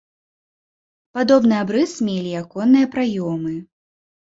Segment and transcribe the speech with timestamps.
[1.17, 3.57] Падобны абрыс мелі і аконныя праёмы.